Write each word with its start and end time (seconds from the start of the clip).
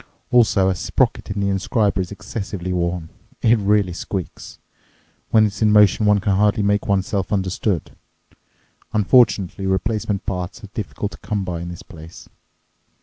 Also 0.31 0.67
a 0.67 0.73
sprocket 0.73 1.29
in 1.29 1.41
the 1.41 1.49
inscriber 1.49 1.99
is 2.01 2.11
excessively 2.11 2.73
worn. 2.73 3.09
It 3.43 3.59
really 3.59 3.93
squeaks. 3.93 4.57
When 5.29 5.45
it's 5.45 5.61
in 5.61 5.71
motion 5.71 6.07
one 6.07 6.17
can 6.19 6.35
hardly 6.35 6.63
make 6.63 6.87
oneself 6.87 7.31
understood. 7.31 7.91
Unfortunately 8.93 9.67
replacement 9.67 10.25
parts 10.25 10.63
are 10.63 10.69
difficult 10.73 11.11
to 11.11 11.19
come 11.19 11.45
by 11.45 11.61
in 11.61 11.69
this 11.69 11.83
place. 11.83 12.27